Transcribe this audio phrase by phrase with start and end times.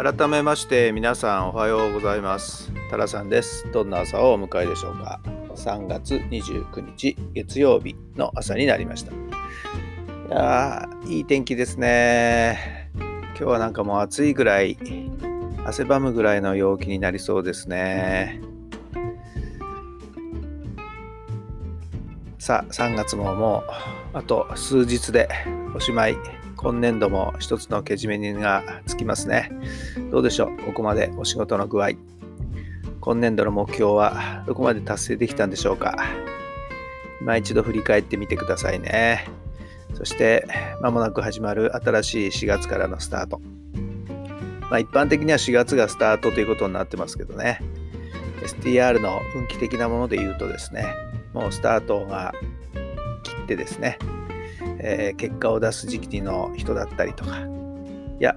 [0.00, 2.70] 改めまして皆さんおはようございます。
[2.88, 3.68] タラさんです。
[3.72, 5.20] どんな朝をお迎えでしょうか。
[5.56, 9.10] 3月29日月曜日の朝になりました。
[9.10, 9.16] い
[10.30, 12.92] やいい天気ですね。
[12.94, 14.78] 今日はなんかもう暑いぐらい
[15.64, 18.40] 汗ばむぐらいの陽気になりそうですね。
[22.38, 23.64] さあ3月もも
[24.14, 25.28] うあと数日で
[25.74, 26.16] おしまい。
[26.60, 29.52] 今年度も一つのけじめにがつきますね。
[30.10, 30.56] どうでしょう？
[30.64, 31.90] ここまでお仕事の具合。
[33.00, 35.96] 今年度の目標はどこまで達成できたんでしょうか？
[37.20, 39.28] 今一度振り返ってみてくださいね。
[39.94, 40.48] そして
[40.82, 43.40] 間もなく始まる新しい4月からのスタート。
[44.62, 47.62] まあ一般的には4月がスタートということになってますけどね。
[48.42, 50.92] STR の運気的なもので言うとですね、
[51.32, 52.34] もうスタートが
[53.22, 53.98] 切ってですね、
[54.80, 58.36] えー、結果を出す時期の人だったりとか、いや、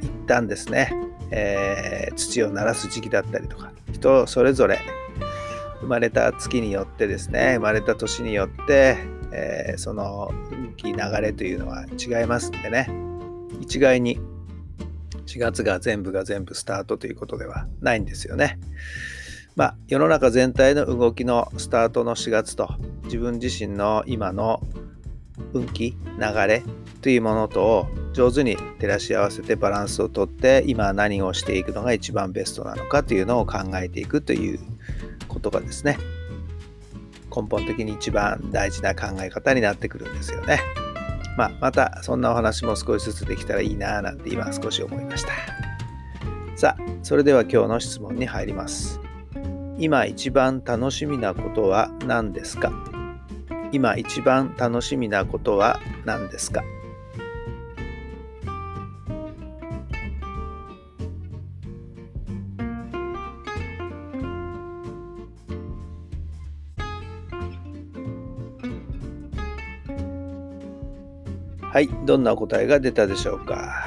[0.00, 0.92] 一旦ですね、
[1.30, 4.78] えー、土を鳴らす時期だったりとか、人それぞれ
[5.80, 8.96] 生まれた月によってですね、生まれた年によって、
[9.32, 12.88] えー、その運気流れというのは違いますんでね、
[13.60, 14.18] 一概に
[15.26, 18.58] 4月が全部が全部スタートということではないんですよね。
[19.56, 22.68] まあ、世の中全体の動きのスタートの4月と
[23.04, 24.60] 自分自身の今の
[25.52, 26.62] 運気流れ
[27.02, 34.58] というものと上手に照らし合わせてバランスをとって今何をしていくのが一番ベストなのかというのを考えていくという
[35.28, 35.98] ことがですね
[37.34, 40.60] 根本的に一番大事な考え方になってくるんですよね。
[41.36, 45.32] まあ、またそんなお話も少しずつできたらいいなぁなんて今少し思いました。
[46.56, 48.98] さあ、それでは今日の質問に入ります。
[49.78, 52.72] 今一番楽しみなことは何ですか？
[53.72, 56.62] 今一番楽しみなことは何ですか？
[71.72, 73.86] はい、どんな答えが出たでしょうか？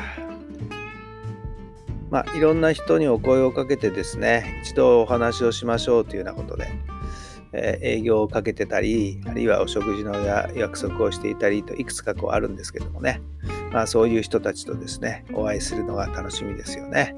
[2.11, 6.67] まあ、いろんな人にお声をかけてですね、一度お話をしましょうというようなことで、
[7.51, 10.13] え営業をかけてたりあるいはお食事の
[10.55, 13.21] 約束をしていたりといくつかこうあるんですけどもね、
[13.71, 17.15] まあ、そういう人たちとですねお会いするのが楽しみですよね。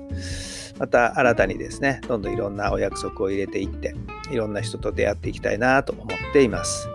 [0.80, 3.94] また新たにですねどんどんいろんなお約束を入れていって
[4.32, 6.88] いろんな人と出会っていきたいなと思っています。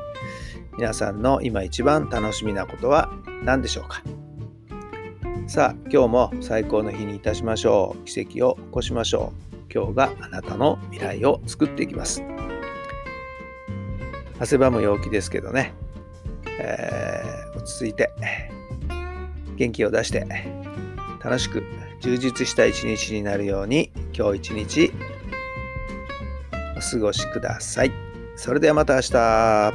[0.77, 3.11] 皆さんの今一番楽しみなことは
[3.43, 4.03] 何でしょうか？
[5.47, 8.05] さあ今日も最高の日にいたしましょう。
[8.05, 9.73] 奇跡を起こしましょう。
[9.73, 12.23] 今日があなたの未来を作っていきます。
[14.39, 15.73] 汗ばむ陽気ですけどね、
[16.61, 18.11] えー、落ち着いて、
[19.57, 20.27] 元気を出して、
[21.25, 21.65] 楽しく
[22.01, 24.93] 充実した一日になるように、今日一日
[26.77, 27.93] お過ごしください。
[28.37, 29.73] それではまた明日。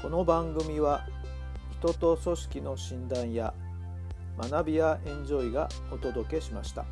[0.00, 1.06] この番組は
[1.80, 3.52] 人と組織の診断や
[4.38, 6.84] 学びやエンジョイがお届けしました。